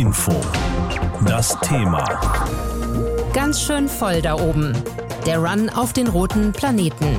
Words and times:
Info. 0.00 0.32
Das 1.26 1.60
Thema. 1.60 2.02
Ganz 3.34 3.60
schön 3.60 3.86
voll 3.86 4.22
da 4.22 4.34
oben. 4.34 4.72
Der 5.26 5.38
Run 5.38 5.68
auf 5.68 5.92
den 5.92 6.08
roten 6.08 6.52
Planeten. 6.52 7.18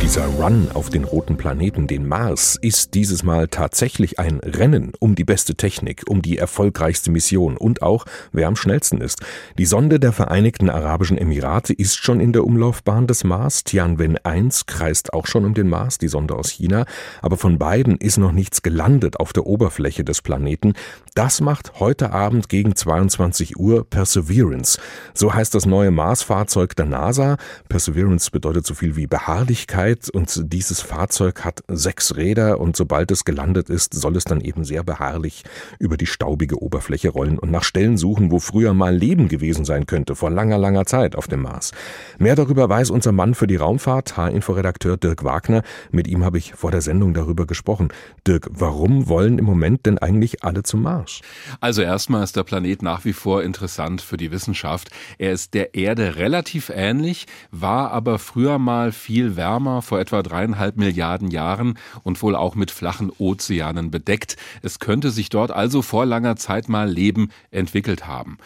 Dieser 0.00 0.26
Run 0.26 0.68
auf 0.74 0.90
den 0.90 1.02
roten 1.02 1.36
Planeten, 1.36 1.88
den 1.88 2.06
Mars, 2.06 2.56
ist 2.62 2.94
dieses 2.94 3.24
Mal 3.24 3.48
tatsächlich 3.48 4.20
ein 4.20 4.38
Rennen 4.38 4.92
um 5.00 5.16
die 5.16 5.24
beste 5.24 5.56
Technik, 5.56 6.04
um 6.08 6.22
die 6.22 6.38
erfolgreichste 6.38 7.10
Mission 7.10 7.56
und 7.56 7.82
auch, 7.82 8.06
wer 8.30 8.46
am 8.46 8.54
schnellsten 8.54 9.00
ist. 9.00 9.20
Die 9.58 9.66
Sonde 9.66 9.98
der 9.98 10.12
Vereinigten 10.12 10.70
Arabischen 10.70 11.18
Emirate 11.18 11.72
ist 11.72 11.96
schon 11.96 12.20
in 12.20 12.32
der 12.32 12.44
Umlaufbahn 12.44 13.08
des 13.08 13.24
Mars. 13.24 13.64
Tianwen 13.64 14.18
1 14.22 14.66
kreist 14.66 15.12
auch 15.12 15.26
schon 15.26 15.44
um 15.44 15.54
den 15.54 15.68
Mars, 15.68 15.98
die 15.98 16.08
Sonde 16.08 16.36
aus 16.36 16.50
China. 16.50 16.84
Aber 17.20 17.36
von 17.36 17.58
beiden 17.58 17.96
ist 17.96 18.18
noch 18.18 18.32
nichts 18.32 18.62
gelandet 18.62 19.18
auf 19.18 19.32
der 19.32 19.46
Oberfläche 19.46 20.04
des 20.04 20.22
Planeten. 20.22 20.74
Das 21.16 21.40
macht 21.40 21.80
heute 21.80 22.12
Abend 22.12 22.48
gegen 22.48 22.76
22 22.76 23.58
Uhr 23.58 23.84
Perseverance. 23.84 24.78
So 25.12 25.34
heißt 25.34 25.56
das 25.56 25.66
neue 25.66 25.90
Mars-Fahrzeug 25.90 26.76
der 26.76 26.86
NASA. 26.86 27.36
Perseverance 27.68 28.30
bedeutet 28.30 28.64
so 28.64 28.74
viel 28.74 28.94
wie 28.94 29.08
Beharrlichkeit 29.08 29.87
Zeit 29.88 30.10
und 30.10 30.52
dieses 30.52 30.80
Fahrzeug 30.80 31.44
hat 31.44 31.62
sechs 31.68 32.16
Räder 32.16 32.60
und 32.60 32.76
sobald 32.76 33.10
es 33.10 33.24
gelandet 33.24 33.70
ist, 33.70 33.94
soll 33.94 34.16
es 34.16 34.24
dann 34.24 34.40
eben 34.40 34.64
sehr 34.64 34.82
beharrlich 34.82 35.44
über 35.78 35.96
die 35.96 36.06
staubige 36.06 36.62
Oberfläche 36.62 37.08
rollen 37.08 37.38
und 37.38 37.50
nach 37.50 37.64
Stellen 37.64 37.96
suchen, 37.96 38.30
wo 38.30 38.38
früher 38.38 38.74
mal 38.74 38.94
Leben 38.94 39.28
gewesen 39.28 39.64
sein 39.64 39.86
könnte, 39.86 40.14
vor 40.14 40.30
langer, 40.30 40.58
langer 40.58 40.84
Zeit 40.84 41.16
auf 41.16 41.26
dem 41.26 41.42
Mars. 41.42 41.72
Mehr 42.18 42.36
darüber 42.36 42.68
weiß 42.68 42.90
unser 42.90 43.12
Mann 43.12 43.34
für 43.34 43.46
die 43.46 43.56
Raumfahrt, 43.56 44.16
H-Info-Redakteur 44.16 44.96
Dirk 44.96 45.24
Wagner. 45.24 45.62
Mit 45.90 46.06
ihm 46.06 46.24
habe 46.24 46.38
ich 46.38 46.54
vor 46.54 46.70
der 46.70 46.82
Sendung 46.82 47.14
darüber 47.14 47.46
gesprochen. 47.46 47.88
Dirk, 48.26 48.48
warum 48.50 49.08
wollen 49.08 49.38
im 49.38 49.44
Moment 49.44 49.86
denn 49.86 49.98
eigentlich 49.98 50.44
alle 50.44 50.62
zum 50.62 50.82
Mars? 50.82 51.20
Also 51.60 51.82
erstmal 51.82 52.24
ist 52.24 52.36
der 52.36 52.44
Planet 52.44 52.82
nach 52.82 53.04
wie 53.04 53.12
vor 53.12 53.42
interessant 53.42 54.02
für 54.02 54.16
die 54.16 54.30
Wissenschaft. 54.30 54.90
Er 55.18 55.32
ist 55.32 55.54
der 55.54 55.74
Erde 55.74 56.16
relativ 56.16 56.70
ähnlich, 56.74 57.26
war 57.50 57.90
aber 57.92 58.18
früher 58.18 58.58
mal 58.58 58.92
viel 58.92 59.36
wärmer 59.36 59.77
vor 59.82 60.00
etwa 60.00 60.22
dreieinhalb 60.22 60.76
Milliarden 60.76 61.30
Jahren 61.30 61.78
und 62.02 62.22
wohl 62.22 62.36
auch 62.36 62.54
mit 62.54 62.70
flachen 62.70 63.10
Ozeanen 63.18 63.90
bedeckt. 63.90 64.36
Es 64.62 64.78
könnte 64.78 65.10
sich 65.10 65.28
dort 65.28 65.50
also 65.50 65.82
vor 65.82 66.06
langer 66.06 66.36
Zeit 66.36 66.68
mal 66.68 66.88
Leben 66.88 67.30
entwickelt 67.50 68.06
haben. 68.06 68.38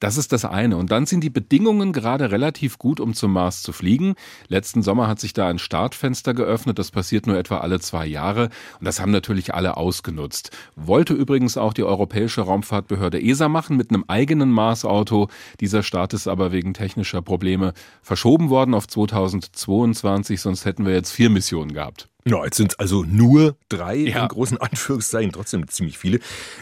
Das 0.00 0.18
ist 0.18 0.32
das 0.32 0.44
eine. 0.44 0.76
Und 0.76 0.90
dann 0.90 1.06
sind 1.06 1.22
die 1.22 1.30
Bedingungen 1.30 1.92
gerade 1.92 2.30
relativ 2.30 2.78
gut, 2.78 3.00
um 3.00 3.14
zum 3.14 3.32
Mars 3.32 3.62
zu 3.62 3.72
fliegen. 3.72 4.14
Letzten 4.48 4.82
Sommer 4.82 5.08
hat 5.08 5.20
sich 5.20 5.32
da 5.32 5.48
ein 5.48 5.58
Startfenster 5.58 6.34
geöffnet. 6.34 6.78
Das 6.78 6.90
passiert 6.90 7.26
nur 7.26 7.38
etwa 7.38 7.58
alle 7.58 7.80
zwei 7.80 8.06
Jahre. 8.06 8.50
Und 8.78 8.84
das 8.84 9.00
haben 9.00 9.12
natürlich 9.12 9.54
alle 9.54 9.76
ausgenutzt. 9.76 10.50
Wollte 10.76 11.14
übrigens 11.14 11.56
auch 11.56 11.72
die 11.72 11.84
Europäische 11.84 12.42
Raumfahrtbehörde 12.42 13.22
ESA 13.22 13.48
machen 13.48 13.76
mit 13.76 13.90
einem 13.90 14.04
eigenen 14.08 14.50
Mars-Auto. 14.50 15.28
Dieser 15.60 15.82
Start 15.82 16.12
ist 16.12 16.28
aber 16.28 16.52
wegen 16.52 16.74
technischer 16.74 17.22
Probleme 17.22 17.72
verschoben 18.02 18.50
worden 18.50 18.74
auf 18.74 18.86
2022. 18.86 20.40
Sonst 20.40 20.66
hätten 20.66 20.84
wir 20.84 20.92
jetzt 20.92 21.12
vier 21.12 21.30
Missionen 21.30 21.72
gehabt. 21.72 22.08
Ja, 22.28 22.44
jetzt 22.44 22.56
sind 22.56 22.72
es 22.72 22.78
also 22.80 23.04
nur 23.04 23.56
drei 23.68 23.94
ja. 23.94 24.22
in 24.22 24.28
großen 24.28 24.58
Anführungszeichen, 24.60 25.30
trotzdem 25.30 25.68
ziemlich 25.68 25.96
viele. 25.96 26.18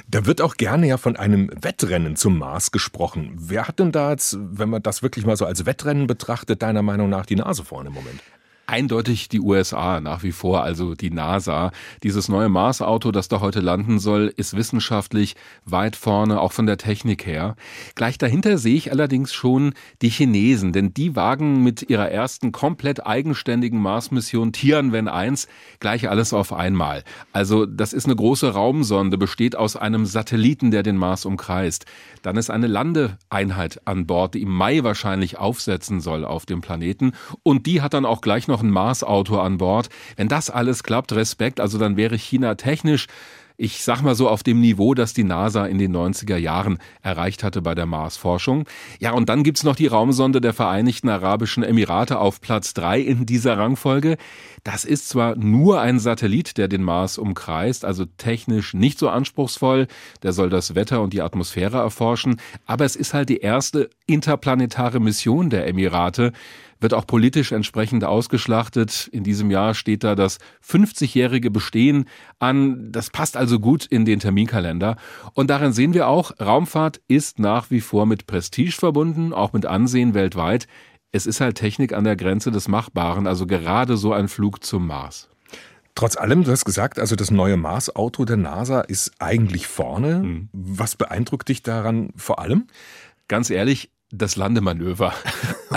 Da 0.06 0.26
wird 0.26 0.42
auch 0.42 0.56
gerne 0.56 0.86
ja 0.86 0.98
von 0.98 1.16
einem 1.16 1.50
Wettrennen 1.58 2.16
zum 2.16 2.38
Mars 2.38 2.70
gesprochen. 2.70 3.34
Wer 3.36 3.66
hat 3.66 3.78
denn 3.78 3.90
da 3.90 4.10
jetzt, 4.10 4.36
wenn 4.38 4.68
man 4.68 4.82
das 4.82 5.02
wirklich 5.02 5.24
mal 5.24 5.36
so 5.36 5.46
als 5.46 5.64
Wettrennen 5.64 6.06
betrachtet, 6.06 6.60
deiner 6.60 6.82
Meinung 6.82 7.08
nach 7.08 7.24
die 7.24 7.36
Nase 7.36 7.64
vorne 7.64 7.88
im 7.88 7.94
Moment? 7.94 8.20
Eindeutig 8.66 9.28
die 9.28 9.40
USA 9.40 10.00
nach 10.00 10.22
wie 10.22 10.32
vor, 10.32 10.62
also 10.62 10.94
die 10.94 11.10
NASA. 11.10 11.72
Dieses 12.02 12.28
neue 12.28 12.48
Mars-Auto, 12.48 13.10
das 13.10 13.28
da 13.28 13.40
heute 13.40 13.60
landen 13.60 13.98
soll, 13.98 14.32
ist 14.36 14.56
wissenschaftlich 14.56 15.36
weit 15.64 15.96
vorne, 15.96 16.40
auch 16.40 16.52
von 16.52 16.66
der 16.66 16.78
Technik 16.78 17.26
her. 17.26 17.56
Gleich 17.94 18.18
dahinter 18.18 18.58
sehe 18.58 18.76
ich 18.76 18.90
allerdings 18.90 19.32
schon 19.32 19.74
die 20.02 20.08
Chinesen, 20.08 20.72
denn 20.72 20.94
die 20.94 21.16
wagen 21.16 21.62
mit 21.62 21.88
ihrer 21.90 22.10
ersten 22.10 22.52
komplett 22.52 23.06
eigenständigen 23.06 23.80
Mars-Mission 23.80 24.52
Tianwen 24.52 25.08
1 25.08 25.48
gleich 25.80 26.08
alles 26.08 26.32
auf 26.32 26.52
einmal. 26.52 27.04
Also 27.32 27.66
das 27.66 27.92
ist 27.92 28.06
eine 28.06 28.16
große 28.16 28.52
Raumsonde, 28.52 29.18
besteht 29.18 29.56
aus 29.56 29.76
einem 29.76 30.06
Satelliten, 30.06 30.70
der 30.70 30.82
den 30.82 30.96
Mars 30.96 31.24
umkreist. 31.24 31.86
Dann 32.22 32.36
ist 32.36 32.50
eine 32.50 32.66
Landeeinheit 32.66 33.80
an 33.84 34.06
Bord, 34.06 34.34
die 34.34 34.42
im 34.42 34.50
Mai 34.50 34.82
wahrscheinlich 34.82 35.38
aufsetzen 35.38 36.00
soll 36.00 36.24
auf 36.24 36.46
dem 36.46 36.60
Planeten 36.60 37.12
und 37.42 37.66
die 37.66 37.82
hat 37.82 37.94
dann 37.94 38.06
auch 38.06 38.20
gleich 38.20 38.48
noch 38.48 38.53
noch 38.54 38.62
ein 38.62 38.70
Mars-Auto 38.70 39.38
an 39.38 39.58
Bord. 39.58 39.88
Wenn 40.16 40.28
das 40.28 40.48
alles 40.48 40.84
klappt, 40.84 41.12
Respekt, 41.12 41.58
also 41.58 41.76
dann 41.76 41.96
wäre 41.96 42.16
China 42.16 42.54
technisch 42.54 43.08
ich 43.56 43.84
sag 43.84 44.02
mal 44.02 44.16
so 44.16 44.28
auf 44.28 44.42
dem 44.42 44.60
Niveau, 44.60 44.94
das 44.94 45.14
die 45.14 45.22
NASA 45.22 45.64
in 45.66 45.78
den 45.78 45.94
90er 45.94 46.36
Jahren 46.36 46.78
erreicht 47.02 47.44
hatte 47.44 47.62
bei 47.62 47.74
der 47.74 47.86
Marsforschung. 47.86 48.64
Ja, 48.98 49.12
und 49.12 49.28
dann 49.28 49.44
gibt's 49.44 49.62
noch 49.62 49.76
die 49.76 49.86
Raumsonde 49.86 50.40
der 50.40 50.52
Vereinigten 50.52 51.08
Arabischen 51.08 51.62
Emirate 51.62 52.18
auf 52.18 52.40
Platz 52.40 52.74
drei 52.74 53.00
in 53.00 53.26
dieser 53.26 53.56
Rangfolge. 53.56 54.16
Das 54.64 54.84
ist 54.84 55.08
zwar 55.08 55.36
nur 55.36 55.80
ein 55.80 56.00
Satellit, 56.00 56.58
der 56.58 56.66
den 56.66 56.82
Mars 56.82 57.16
umkreist, 57.16 57.84
also 57.84 58.06
technisch 58.16 58.74
nicht 58.74 58.98
so 58.98 59.08
anspruchsvoll, 59.08 59.86
der 60.24 60.32
soll 60.32 60.50
das 60.50 60.74
Wetter 60.74 61.00
und 61.00 61.12
die 61.12 61.22
Atmosphäre 61.22 61.78
erforschen, 61.78 62.40
aber 62.66 62.84
es 62.84 62.96
ist 62.96 63.14
halt 63.14 63.28
die 63.28 63.38
erste 63.38 63.88
interplanetare 64.06 64.98
Mission 64.98 65.48
der 65.48 65.68
Emirate 65.68 66.32
wird 66.80 66.94
auch 66.94 67.06
politisch 67.06 67.52
entsprechend 67.52 68.04
ausgeschlachtet. 68.04 69.08
In 69.12 69.24
diesem 69.24 69.50
Jahr 69.50 69.74
steht 69.74 70.04
da 70.04 70.14
das 70.14 70.38
50-jährige 70.66 71.50
Bestehen 71.50 72.06
an. 72.38 72.92
Das 72.92 73.10
passt 73.10 73.36
also 73.36 73.60
gut 73.60 73.84
in 73.86 74.04
den 74.04 74.20
Terminkalender. 74.20 74.96
Und 75.34 75.50
darin 75.50 75.72
sehen 75.72 75.94
wir 75.94 76.08
auch, 76.08 76.32
Raumfahrt 76.40 77.00
ist 77.08 77.38
nach 77.38 77.70
wie 77.70 77.80
vor 77.80 78.06
mit 78.06 78.26
Prestige 78.26 78.72
verbunden, 78.72 79.32
auch 79.32 79.52
mit 79.52 79.66
Ansehen 79.66 80.14
weltweit. 80.14 80.66
Es 81.12 81.26
ist 81.26 81.40
halt 81.40 81.56
Technik 81.56 81.92
an 81.92 82.04
der 82.04 82.16
Grenze 82.16 82.50
des 82.50 82.66
Machbaren, 82.66 83.26
also 83.26 83.46
gerade 83.46 83.96
so 83.96 84.12
ein 84.12 84.28
Flug 84.28 84.64
zum 84.64 84.86
Mars. 84.86 85.28
Trotz 85.94 86.16
allem, 86.16 86.42
du 86.42 86.50
hast 86.50 86.64
gesagt, 86.64 86.98
also 86.98 87.14
das 87.14 87.30
neue 87.30 87.56
Mars-Auto 87.56 88.24
der 88.24 88.36
NASA 88.36 88.80
ist 88.80 89.12
eigentlich 89.20 89.68
vorne. 89.68 90.18
Mhm. 90.18 90.48
Was 90.52 90.96
beeindruckt 90.96 91.48
dich 91.48 91.62
daran 91.62 92.10
vor 92.16 92.40
allem? 92.40 92.66
Ganz 93.28 93.48
ehrlich, 93.48 93.92
das 94.10 94.34
Landemanöver. 94.34 95.12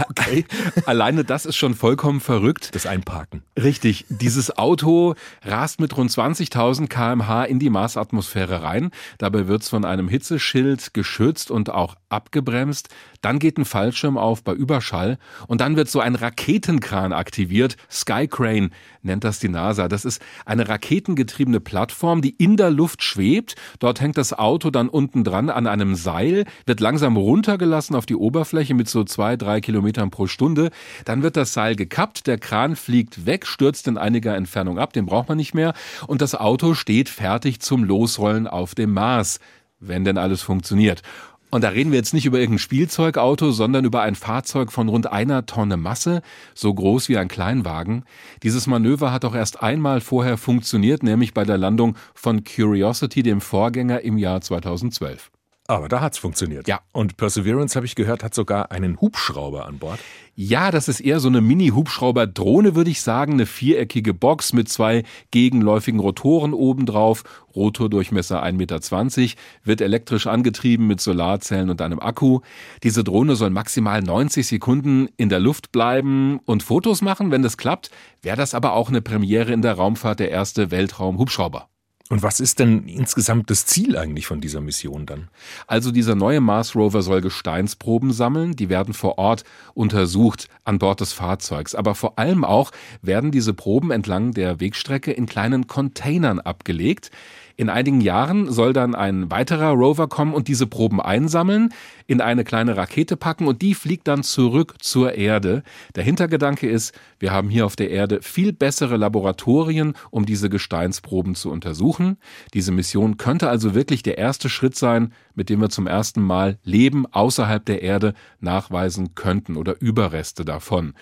Okay. 0.10 0.46
Alleine 0.86 1.24
das 1.24 1.46
ist 1.46 1.56
schon 1.56 1.74
vollkommen 1.74 2.20
verrückt. 2.20 2.76
Das 2.76 2.86
Einparken. 2.86 3.44
Richtig. 3.58 4.06
Dieses 4.10 4.58
Auto 4.58 5.16
rast 5.44 5.80
mit 5.80 5.96
rund 5.98 6.12
20.000 6.12 6.88
kmh 6.88 7.44
in 7.46 7.60
die 7.60 7.70
Marsatmosphäre 7.70 8.62
rein. 8.62 8.92
Dabei 9.18 9.48
wird's 9.48 9.70
von 9.70 9.86
einem 9.86 10.08
Hitzeschild 10.08 10.94
geschützt 10.94 11.50
und 11.50 11.70
auch 11.70 11.96
abgebremst. 12.10 12.90
Dann 13.22 13.40
geht 13.40 13.58
ein 13.58 13.66
Fallschirm 13.66 14.18
auf 14.18 14.44
bei 14.44 14.54
Überschall 14.54 15.18
und 15.48 15.62
dann 15.62 15.76
wird 15.76 15.90
so 15.90 16.00
ein 16.00 16.16
Raketenkran 16.16 17.14
aktiviert. 17.14 17.76
Skycrane 17.90 18.70
nennt 19.02 19.24
das 19.24 19.40
die 19.40 19.50
NASA. 19.50 19.88
Das 19.88 20.06
ist 20.06 20.22
eine 20.46 20.70
raketengetriebene 20.70 21.60
Plattform, 21.60 22.22
die 22.22 22.30
in 22.30 22.58
der 22.58 22.70
Luft 22.70 23.02
schwebt. 23.02 23.56
Dort 23.80 24.02
hängt 24.02 24.18
das 24.18 24.34
Auto 24.34 24.70
dann 24.70 24.90
unten 24.90 25.24
dran 25.24 25.50
an 25.50 25.66
einem 25.66 25.96
Seil, 25.96 26.46
wird 26.66 26.80
langsam 26.80 27.18
runtergelassen 27.18 27.96
auf 27.96 28.06
die 28.06 28.16
Oberfläche 28.16 28.74
mit 28.74 28.88
so 28.90 29.04
zwei, 29.04 29.36
drei 29.36 29.62
Kilometern 29.62 29.87
pro 29.94 30.28
Stunde. 30.28 30.72
Dann 31.06 31.24
wird 31.24 31.38
das 31.38 31.54
Seil 31.54 31.76
gekappt, 31.76 32.28
der 32.28 32.38
Kran 32.38 32.76
fliegt 32.76 33.26
weg, 33.26 33.46
stürzt 33.46 33.88
in 33.88 33.98
einiger 33.98 34.36
Entfernung 34.36 34.80
ab, 34.80 34.94
den 34.94 35.06
braucht 35.06 35.30
man 35.30 35.38
nicht 35.38 35.54
mehr. 35.54 35.74
Und 36.08 36.22
das 36.22 36.36
Auto 36.36 36.74
steht 36.74 37.10
fertig 37.10 37.60
zum 37.60 37.84
Losrollen 37.84 38.48
auf 38.48 38.76
dem 38.76 38.94
Mars. 38.94 39.40
Wenn 39.80 40.04
denn 40.04 40.18
alles 40.18 40.42
funktioniert. 40.42 41.04
Und 41.50 41.64
da 41.64 41.70
reden 41.70 41.92
wir 41.92 41.98
jetzt 41.98 42.14
nicht 42.14 42.26
über 42.26 42.40
irgendein 42.40 42.60
Spielzeugauto, 42.60 43.52
sondern 43.52 43.86
über 43.86 44.02
ein 44.02 44.16
Fahrzeug 44.16 44.72
von 44.72 44.90
rund 44.90 45.10
einer 45.10 45.46
Tonne 45.46 45.78
Masse, 45.78 46.22
so 46.54 46.74
groß 46.74 47.08
wie 47.08 47.18
ein 47.18 47.30
Kleinwagen. 47.30 48.04
Dieses 48.44 48.68
Manöver 48.68 49.14
hat 49.14 49.24
auch 49.24 49.36
erst 49.36 49.64
einmal 49.64 50.02
vorher 50.02 50.38
funktioniert, 50.38 51.04
nämlich 51.04 51.34
bei 51.34 51.46
der 51.46 51.58
Landung 51.58 51.96
von 52.14 52.44
Curiosity, 52.44 53.24
dem 53.24 53.40
Vorgänger 53.40 54.02
im 54.02 54.18
Jahr 54.18 54.42
2012. 54.42 55.32
Aber 55.70 55.90
da 55.90 56.00
hat's 56.00 56.18
funktioniert. 56.18 56.66
Ja. 56.70 56.80
Und 56.94 57.18
Perseverance, 57.18 57.76
habe 57.76 57.86
ich 57.86 57.96
gehört, 57.96 58.24
hat 58.24 58.34
sogar 58.34 58.72
einen 58.72 59.02
Hubschrauber 59.02 59.66
an 59.66 59.80
Bord. 59.80 60.00
Ja, 60.34 60.72
das 60.72 60.88
ist 60.88 61.02
eher 61.02 61.20
so 61.20 61.28
eine 61.28 61.42
Mini-Hubschrauber-Drohne, 61.42 62.74
würde 62.74 62.90
ich 62.90 63.02
sagen. 63.02 63.34
Eine 63.34 63.46
viereckige 63.46 64.14
Box 64.14 64.54
mit 64.54 64.70
zwei 64.70 65.04
gegenläufigen 65.32 66.00
Rotoren 66.00 66.54
obendrauf. 66.54 67.24
Rotordurchmesser 67.54 68.42
1,20 68.42 68.54
Meter, 68.54 69.42
wird 69.64 69.82
elektrisch 69.82 70.28
angetrieben 70.28 70.88
mit 70.88 71.02
Solarzellen 71.02 71.70
und 71.70 71.82
einem 71.82 72.00
Akku. 72.00 72.40
Diese 72.84 73.04
Drohne 73.04 73.36
soll 73.36 73.50
maximal 73.50 74.02
90 74.02 74.48
Sekunden 74.48 75.10
in 75.18 75.28
der 75.28 75.42
Luft 75.42 75.74
bleiben 75.74 76.40
und 76.46 76.64
Fotos 76.64 77.02
machen. 77.02 77.30
Wenn 77.32 77.42
das 77.42 77.58
klappt, 77.58 77.92
wäre 78.22 78.38
das 78.38 78.54
aber 78.54 78.72
auch 78.72 78.88
eine 78.88 79.02
Premiere 79.02 79.52
in 79.52 79.62
der 79.62 79.74
Raumfahrt 79.74 80.22
der 80.22 80.32
erste 80.32 80.72
Weltraum-Hubschrauber. 80.72 81.68
Und 82.10 82.24
was 82.24 82.40
ist 82.40 82.60
denn 82.60 82.88
insgesamt 82.88 83.50
das 83.50 83.66
Ziel 83.66 83.98
eigentlich 83.98 84.28
von 84.28 84.40
dieser 84.40 84.62
Mission 84.62 85.06
dann? 85.06 85.28
Also 85.68 85.92
dieser 85.92 86.16
neue 86.16 86.40
Mars 86.40 86.74
Rover 86.74 87.02
soll 87.02 87.20
Gesteinsproben 87.20 88.14
sammeln, 88.14 88.56
die 88.56 88.70
werden 88.70 88.94
vor 88.94 89.18
Ort 89.18 89.44
untersucht 89.74 90.48
an 90.64 90.80
Bord 90.80 91.02
des 91.02 91.12
Fahrzeugs, 91.12 91.76
aber 91.76 91.96
vor 91.96 92.18
allem 92.18 92.46
auch 92.46 92.72
werden 93.02 93.32
diese 93.32 93.54
Proben 93.54 93.92
entlang 93.92 94.32
der 94.32 94.62
Wegstrecke 94.62 95.12
in 95.12 95.26
kleinen 95.26 95.68
Containern 95.68 96.40
abgelegt. 96.40 97.12
In 97.60 97.72
einigen 97.72 98.02
Jahren 98.02 98.52
soll 98.52 98.72
dann 98.72 98.94
ein 98.94 99.32
weiterer 99.32 99.72
Rover 99.72 100.08
kommen 100.08 100.36
und 100.36 100.48
diese 100.48 100.68
Proben 100.68 101.02
einsammeln, 101.02 101.74
in 102.06 102.22
eine 102.22 102.44
kleine 102.44 102.78
Rakete 102.78 103.18
packen 103.18 103.48
und 103.48 103.64
die 103.64 103.74
fliegt 103.74 104.08
dann 104.08 104.22
zurück 104.22 104.76
zur 104.80 105.16
Erde. 105.16 105.64
Der 105.96 106.04
Hintergedanke 106.04 106.70
ist, 106.70 106.94
wir 107.18 107.32
haben 107.32 107.50
hier 107.50 107.66
auf 107.66 107.76
der 107.76 107.90
Erde 107.90 108.22
viel 108.22 108.54
bessere 108.54 108.96
Laboratorien, 108.96 109.96
um 110.12 110.28
diese 110.28 110.52
Gesteinsproben 110.52 111.34
zu 111.34 111.50
untersuchen. 111.50 112.18
Diese 112.54 112.72
Mission 112.72 113.18
könnte 113.18 113.50
also 113.50 113.74
wirklich 113.74 114.04
der 114.04 114.20
erste 114.20 114.50
Schritt 114.50 114.76
sein, 114.76 115.12
mit 115.34 115.50
dem 115.50 115.60
wir 115.60 115.70
zum 115.70 115.88
ersten 115.88 116.22
Mal 116.22 116.60
Leben 116.64 117.12
außerhalb 117.12 117.66
der 117.66 117.82
Erde 117.82 118.14
nachweisen 118.40 119.16
könnten 119.16 119.58
oder 119.58 119.82
Überreste 119.82 120.46
davon 120.46 120.94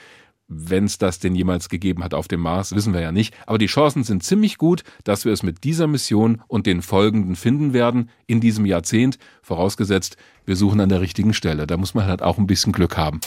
wenn 0.48 0.86
es 0.86 0.98
das 0.98 1.20
denn 1.20 1.36
jemals 1.36 1.70
gegeben 1.70 2.04
hat 2.04 2.14
auf 2.14 2.28
dem 2.28 2.42
Mars, 2.42 2.76
wissen 2.76 2.94
wir 2.94 3.02
ja 3.02 3.12
nicht. 3.12 3.34
Aber 3.48 3.58
die 3.58 3.66
Chancen 3.66 4.04
sind 4.04 4.24
ziemlich 4.24 4.58
gut, 4.58 4.84
dass 5.04 5.26
wir 5.26 5.34
es 5.34 5.44
mit 5.44 5.64
dieser 5.64 5.88
Mission 5.88 6.42
und 6.48 6.66
den 6.66 6.82
folgenden 6.82 7.36
finden 7.36 7.74
werden 7.74 8.10
in 8.28 8.42
diesem 8.42 8.66
Jahrzehnt, 8.66 9.18
vorausgesetzt, 9.42 10.18
wir 10.46 10.56
suchen 10.56 10.80
an 10.80 10.90
der 10.90 11.02
richtigen 11.02 11.34
Stelle. 11.34 11.66
Da 11.66 11.78
muss 11.78 11.96
man 11.96 12.06
halt 12.06 12.22
auch 12.22 12.38
ein 12.38 12.48
bisschen 12.48 12.72
Glück 12.72 12.98
haben. 12.98 13.20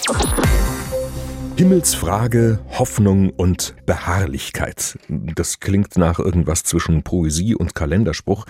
Himmelsfrage, 1.56 2.60
Hoffnung 2.78 3.30
und 3.30 3.74
Beharrlichkeit. 3.84 4.96
Das 5.08 5.58
klingt 5.58 5.98
nach 5.98 6.20
irgendwas 6.20 6.62
zwischen 6.62 7.02
Poesie 7.02 7.56
und 7.56 7.74
Kalenderspruch 7.74 8.46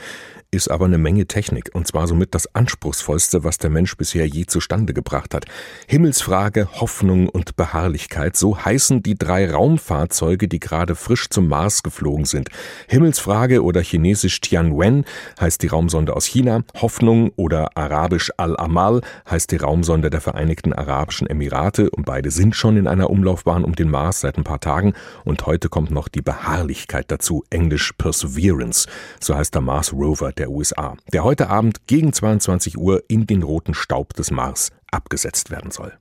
ist 0.50 0.71
aber 0.71 0.87
eine 0.87 0.97
Menge 0.97 1.27
Technik, 1.27 1.71
und 1.75 1.87
zwar 1.87 2.06
somit 2.06 2.35
das 2.35 2.55
anspruchsvollste, 2.55 3.45
was 3.45 3.59
der 3.59 3.69
Mensch 3.69 3.99
bisher 3.99 4.27
je 4.27 4.47
zustande 4.47 4.95
gebracht 4.95 5.35
hat. 5.35 5.45
Himmelsfrage, 5.87 6.69
Hoffnung 6.81 7.29
und 7.29 7.56
Beharrlichkeit, 7.56 8.35
so 8.35 8.56
heißen 8.56 9.03
die 9.03 9.15
drei 9.15 9.50
Raumfahrzeuge, 9.50 10.49
die 10.49 10.59
gerade 10.59 10.95
frisch 10.95 11.29
zum 11.29 11.49
Mars 11.49 11.83
geflogen 11.83 12.25
sind. 12.25 12.49
Himmelsfrage 12.89 13.62
oder 13.62 13.83
chinesisch 13.83 14.41
Tianwen 14.41 15.05
heißt 15.39 15.62
die 15.62 15.67
Raumsonde 15.67 16.17
aus 16.17 16.25
China, 16.25 16.62
Hoffnung 16.81 17.31
oder 17.37 17.77
arabisch 17.77 18.33
Al-Amal 18.39 19.03
heißt 19.29 19.53
die 19.53 19.56
Raumsonde 19.56 20.09
der 20.09 20.23
Vereinigten 20.23 20.73
Arabischen 20.73 21.27
Emirate 21.27 21.91
und 21.91 22.06
beide 22.06 22.31
sind 22.31 22.56
schon 22.56 22.79
in 22.79 22.87
einer 22.87 23.11
Umlaufbahn 23.11 23.65
um 23.65 23.75
den 23.75 23.91
Mars 23.91 24.21
seit 24.21 24.39
ein 24.39 24.45
paar 24.45 24.61
Tagen 24.61 24.95
und 25.27 25.45
heute 25.45 25.69
kommt 25.69 25.91
noch 25.91 26.09
die 26.09 26.23
Beharrlichkeit 26.23 27.11
dazu, 27.11 27.45
englisch 27.50 27.93
Perseverance, 27.99 28.87
so 29.21 29.37
heißt 29.37 29.55
der 29.55 29.61
Mars 29.61 29.93
Rover 29.93 30.33
der 30.38 30.50
USA, 30.50 30.96
der 31.12 31.25
heute 31.25 31.49
Abend 31.49 31.87
gegen 31.87 32.12
22 32.12 32.79
Uhr 32.79 33.02
in 33.08 33.26
den 33.26 33.43
roten 33.43 33.75
Staub 33.75 34.14
des 34.14 34.31
Mars 34.31 34.70
abgesetzt 34.90 35.50
werden 35.50 35.70
soll. 35.70 35.93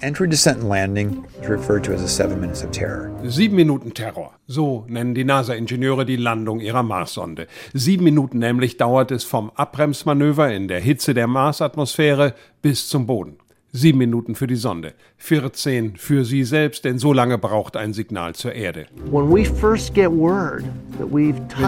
Entry, 0.00 0.28
Descent 0.28 0.60
and 0.60 0.68
Landing 0.68 1.24
is 1.40 1.48
referred 1.48 1.82
to 1.84 1.92
as 1.94 2.02
a 2.02 2.08
seven 2.08 2.38
minutes 2.38 2.62
of 2.62 2.70
terror. 2.70 3.10
Sieben 3.24 3.56
Minuten 3.56 3.94
Terror. 3.94 4.32
So 4.46 4.84
nennen 4.88 5.14
die 5.14 5.24
NASA-Ingenieure 5.24 6.04
die 6.04 6.16
Landung 6.16 6.60
ihrer 6.60 6.82
Marssonde. 6.82 7.46
Sieben 7.72 8.04
Minuten 8.04 8.38
nämlich 8.38 8.76
dauert 8.76 9.10
es 9.10 9.24
vom 9.24 9.50
Abbremsmanöver 9.54 10.52
in 10.52 10.68
der 10.68 10.80
Hitze 10.80 11.14
der 11.14 11.26
Marsatmosphäre 11.26 12.34
bis 12.60 12.90
zum 12.90 13.06
Boden. 13.06 13.38
Sieben 13.76 13.98
Minuten 13.98 14.34
für 14.34 14.46
die 14.46 14.56
Sonde, 14.56 14.94
14 15.18 15.96
für 15.96 16.24
sie 16.24 16.44
selbst, 16.44 16.86
denn 16.86 16.98
so 16.98 17.12
lange 17.12 17.36
braucht 17.36 17.76
ein 17.76 17.92
Signal 17.92 18.34
zur 18.34 18.54
Erde. 18.54 18.86
Wenn 19.10 19.36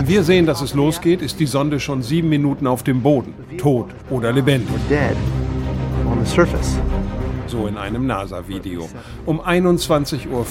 wir 0.08 0.22
sehen, 0.22 0.46
dass 0.46 0.62
es 0.62 0.72
losgeht, 0.72 1.20
ist 1.20 1.38
die 1.38 1.44
Sonde 1.44 1.78
schon 1.78 2.00
sieben 2.02 2.30
Minuten 2.30 2.66
auf 2.66 2.82
dem 2.82 3.02
Boden, 3.02 3.34
tot 3.58 3.90
oder 4.08 4.32
lebendig. 4.32 4.74
So 7.46 7.66
in 7.66 7.76
einem 7.76 8.06
NASA-Video. 8.06 8.88
Um 9.26 9.42
21.55 9.42 10.30
Uhr 10.30 10.42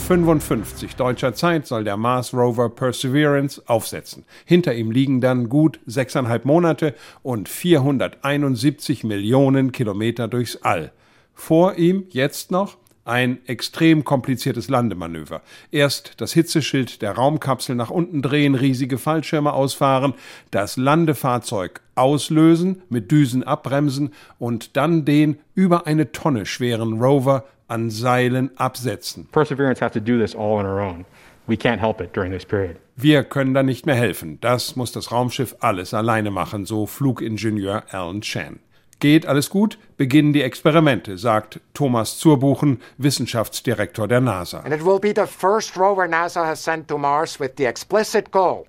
deutscher 0.95 1.33
Zeit 1.33 1.65
soll 1.65 1.83
der 1.83 1.97
Mars 1.97 2.35
Rover 2.35 2.69
Perseverance 2.69 3.63
aufsetzen. 3.65 4.25
Hinter 4.45 4.75
ihm 4.75 4.91
liegen 4.91 5.21
dann 5.21 5.49
gut 5.49 5.79
sechseinhalb 5.87 6.45
Monate 6.45 6.93
und 7.23 7.49
471 7.49 9.03
Millionen 9.03 9.71
Kilometer 9.71 10.27
durchs 10.27 10.57
All. 10.57 10.91
Vor 11.39 11.75
ihm 11.75 12.05
jetzt 12.09 12.49
noch 12.49 12.77
ein 13.05 13.37
extrem 13.45 14.03
kompliziertes 14.03 14.69
Landemanöver. 14.69 15.41
Erst 15.71 16.19
das 16.19 16.33
Hitzeschild 16.33 17.01
der 17.03 17.13
Raumkapsel 17.13 17.75
nach 17.75 17.91
unten 17.91 18.21
drehen, 18.23 18.55
riesige 18.55 18.97
Fallschirme 18.97 19.53
ausfahren, 19.53 20.15
das 20.51 20.75
Landefahrzeug 20.75 21.81
auslösen, 21.95 22.81
mit 22.89 23.11
Düsen 23.11 23.43
abbremsen 23.43 24.13
und 24.39 24.75
dann 24.75 25.05
den 25.05 25.37
über 25.53 25.87
eine 25.87 26.11
Tonne 26.11 26.45
schweren 26.47 26.99
Rover 26.99 27.45
an 27.67 27.91
Seilen 27.91 28.49
absetzen. 28.57 29.27
Perseverance 29.31 29.79
has 29.79 29.93
to 29.93 29.99
do 30.01 30.17
this 30.19 30.35
all 30.35 30.59
on 30.59 30.65
our 30.65 30.81
own. 30.81 31.05
We 31.45 31.55
can't 31.55 31.79
help 31.79 32.01
it 32.01 32.13
during 32.13 32.31
this 32.33 32.43
period. 32.45 32.77
Wir 32.97 33.23
können 33.23 33.53
da 33.53 33.61
nicht 33.61 33.85
mehr 33.85 33.95
helfen. 33.95 34.39
Das 34.41 34.75
muss 34.75 34.91
das 34.91 35.11
Raumschiff 35.11 35.55
alles 35.59 35.93
alleine 35.93 36.31
machen, 36.31 36.65
so 36.65 36.87
Flugingenieur 36.87 37.83
Alan 37.91 38.21
Chan. 38.21 38.59
Geht 38.99 39.27
alles 39.27 39.51
gut, 39.51 39.77
beginnen 39.97 40.33
die 40.33 40.41
Experimente, 40.41 41.19
sagt 41.19 41.59
Thomas 41.75 42.17
Zurbuchen, 42.17 42.81
Wissenschaftsdirektor 42.97 44.07
der 44.07 44.21
NASA. 44.21 44.61
And 44.61 44.73
it 44.73 44.83
will 44.83 44.99
be 44.99 45.13
the 45.15 45.27
first 45.27 45.77
rover 45.77 46.07
NASA 46.07 46.43
has 46.43 46.63
sent 46.63 46.87
to 46.87 46.97
Mars 46.97 47.39
with 47.39 47.51
the 47.57 47.65
explicit 47.65 48.31
goal 48.31 48.65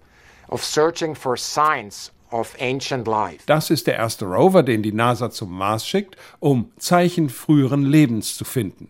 of 0.48 0.62
searching 0.62 1.14
for 1.14 1.36
signs 1.36 2.12
of 2.30 2.54
ancient 2.60 3.06
life. 3.06 3.44
Das 3.46 3.70
ist 3.70 3.86
der 3.86 3.96
erste 3.96 4.26
Rover, 4.26 4.62
den 4.62 4.82
die 4.82 4.92
NASA 4.92 5.30
zum 5.30 5.50
Mars 5.50 5.86
schickt, 5.86 6.16
um 6.40 6.72
Zeichen 6.76 7.30
früheren 7.30 7.84
Lebens 7.84 8.36
zu 8.36 8.44
finden. 8.44 8.88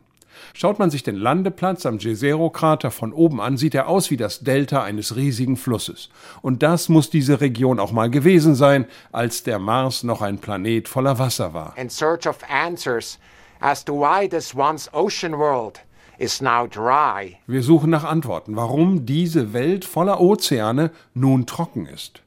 Schaut 0.55 0.79
man 0.79 0.91
sich 0.91 1.03
den 1.03 1.17
Landeplatz 1.17 1.87
am 1.87 1.99
Jezero-Krater 1.99 2.91
von 2.91 3.13
oben 3.13 3.41
an, 3.41 3.57
sieht 3.57 3.75
er 3.75 3.89
aus 3.89 4.11
wie 4.11 4.17
das 4.17 4.41
Delta 4.41 4.83
eines 4.83 5.17
riesigen 5.17 5.57
Flusses. 5.57 6.09
Und 6.43 6.63
das 6.63 6.89
muss 6.89 7.11
diese 7.11 7.41
Region 7.41 7.81
auch 7.81 7.93
mal 7.93 8.11
gewesen 8.11 8.55
sein, 8.55 8.87
als 9.13 9.43
der 9.43 9.59
Mars 9.59 10.03
noch 10.03 10.23
ein 10.23 10.39
Planet 10.39 10.89
voller 10.89 11.19
Wasser 11.19 11.55
war. 11.55 11.75
In 11.77 11.91
search 11.91 12.27
of 12.27 12.39
answers 12.49 13.19
as 13.61 13.85
to 13.85 13.93
why 13.95 14.29
this 14.29 14.55
once 14.55 14.89
ocean 14.93 15.33
world 15.33 15.81
is 16.19 16.41
now 16.41 16.67
dry. 16.67 17.37
Wir 17.47 17.63
suchen 17.63 17.91
nach 17.91 18.05
Antworten, 18.05 18.57
warum 18.57 19.07
diese 19.07 19.53
Welt 19.53 19.85
voller 19.85 20.21
Ozeane 20.21 20.91
nun 21.15 21.47
trocken 21.47 21.87
ist. 21.87 22.23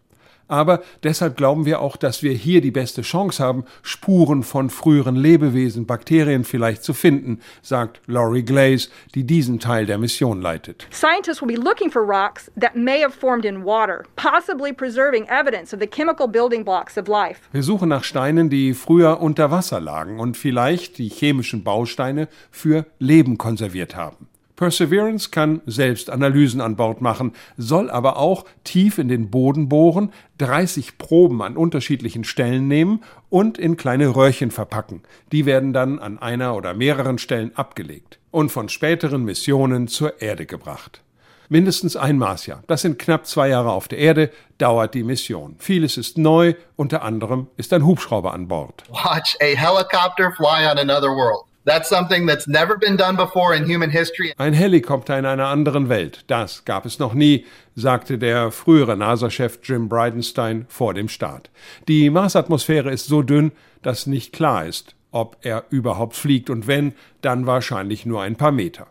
Aber 0.51 0.81
deshalb 1.03 1.37
glauben 1.37 1.65
wir 1.65 1.79
auch, 1.79 1.95
dass 1.95 2.23
wir 2.23 2.33
hier 2.33 2.59
die 2.59 2.71
beste 2.71 3.03
Chance 3.03 3.41
haben, 3.41 3.63
Spuren 3.83 4.43
von 4.43 4.69
früheren 4.69 5.15
Lebewesen, 5.15 5.85
Bakterien 5.85 6.43
vielleicht 6.43 6.83
zu 6.83 6.93
finden, 6.93 7.39
sagt 7.61 8.01
Laurie 8.05 8.43
Glaze, 8.43 8.89
die 9.15 9.23
diesen 9.23 9.61
Teil 9.61 9.85
der 9.85 9.97
Mission 9.97 10.41
leitet. 10.41 10.87
Scientists 10.91 11.41
will 11.41 11.47
be 11.47 11.61
looking 11.61 11.89
for 11.89 12.01
rocks 12.01 12.51
that 12.59 12.75
may 12.75 13.01
have 13.01 13.13
formed 13.13 13.45
in 13.45 13.63
water, 13.63 14.03
possibly 14.17 14.73
preserving 14.73 15.25
evidence 15.29 15.73
of 15.73 15.79
the 15.79 15.87
chemical 15.87 16.27
building 16.27 16.65
blocks 16.65 16.97
of 16.97 17.07
life. 17.07 17.39
Wir 17.53 17.63
suchen 17.63 17.87
nach 17.87 18.03
Steinen, 18.03 18.49
die 18.49 18.73
früher 18.73 19.21
unter 19.21 19.51
Wasser 19.51 19.79
lagen 19.79 20.19
und 20.19 20.35
vielleicht 20.35 20.97
die 20.97 21.07
chemischen 21.07 21.63
Bausteine 21.63 22.27
für 22.51 22.85
Leben 22.99 23.37
konserviert 23.37 23.95
haben. 23.95 24.27
Perseverance 24.61 25.31
kann 25.31 25.63
selbst 25.65 26.11
Analysen 26.11 26.61
an 26.61 26.75
Bord 26.75 27.01
machen, 27.01 27.33
soll 27.57 27.89
aber 27.89 28.17
auch 28.17 28.45
tief 28.63 28.99
in 28.99 29.07
den 29.07 29.31
Boden 29.31 29.69
bohren, 29.69 30.13
30 30.37 30.99
Proben 30.99 31.41
an 31.41 31.57
unterschiedlichen 31.57 32.23
Stellen 32.23 32.67
nehmen 32.67 33.03
und 33.31 33.57
in 33.57 33.75
kleine 33.75 34.15
Röhrchen 34.15 34.51
verpacken. 34.51 35.01
Die 35.31 35.47
werden 35.47 35.73
dann 35.73 35.97
an 35.97 36.19
einer 36.19 36.55
oder 36.55 36.75
mehreren 36.75 37.17
Stellen 37.17 37.55
abgelegt 37.55 38.19
und 38.29 38.51
von 38.51 38.69
späteren 38.69 39.23
Missionen 39.23 39.87
zur 39.87 40.21
Erde 40.21 40.45
gebracht. 40.45 41.01
Mindestens 41.49 41.95
ein 41.95 42.19
Marsjahr, 42.19 42.63
das 42.67 42.83
sind 42.83 42.99
knapp 42.99 43.25
zwei 43.25 43.49
Jahre 43.49 43.71
auf 43.71 43.87
der 43.87 43.97
Erde, 43.97 44.29
dauert 44.59 44.93
die 44.93 45.03
Mission. 45.03 45.55
Vieles 45.57 45.97
ist 45.97 46.19
neu, 46.19 46.53
unter 46.75 47.01
anderem 47.01 47.47
ist 47.57 47.73
ein 47.73 47.83
Hubschrauber 47.83 48.31
an 48.31 48.47
Bord. 48.47 48.83
Watch 48.89 49.35
a 49.41 49.55
helicopter 49.55 50.31
fly 50.37 50.69
on 50.69 50.77
another 50.77 51.09
world. 51.09 51.50
That's 51.63 51.89
something 51.89 52.25
that's 52.25 52.47
never 52.47 52.75
been 52.75 52.97
done 52.97 53.15
before 53.15 53.55
in 53.55 53.65
human 53.65 53.91
history. 53.91 54.33
Ein 54.37 54.53
Helikopter 54.53 55.19
in 55.19 55.25
einer 55.25 55.45
anderen 55.45 55.89
Welt, 55.89 56.23
das 56.25 56.65
gab 56.65 56.87
es 56.87 56.97
noch 56.97 57.13
nie, 57.13 57.45
sagte 57.75 58.17
der 58.17 58.49
frühere 58.49 58.97
NASA-Chef 58.97 59.59
Jim 59.61 59.87
Bridenstine 59.87 60.65
vor 60.69 60.95
dem 60.95 61.07
Start. 61.07 61.51
Die 61.87 62.09
Marsatmosphäre 62.09 62.91
ist 62.91 63.05
so 63.05 63.21
dünn, 63.21 63.51
dass 63.83 64.07
nicht 64.07 64.33
klar 64.33 64.65
ist, 64.65 64.95
ob 65.11 65.37
er 65.41 65.65
überhaupt 65.69 66.15
fliegt 66.15 66.49
und 66.49 66.65
wenn, 66.65 66.93
dann 67.21 67.45
wahrscheinlich 67.45 68.07
nur 68.07 68.23
ein 68.23 68.37
paar 68.37 68.51
Meter. 68.51 68.87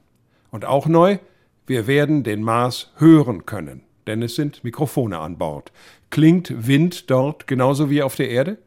Und 0.53 0.65
auch 0.65 0.87
neu, 0.87 1.19
wir 1.67 1.89
werden 1.89 2.23
den 2.23 2.41
Mars 2.41 2.93
hören 2.99 3.47
können, 3.47 3.83
denn 4.07 4.23
es 4.23 4.37
sind 4.37 4.63
Mikrofone 4.63 5.19
an 5.19 5.39
Bord. 5.39 5.73
Klingt 6.11 6.69
Wind 6.69 7.11
dort 7.11 7.49
genauso 7.49 7.91
wie 7.91 8.03
auf 8.03 8.15
der 8.15 8.31
Erde? 8.31 8.59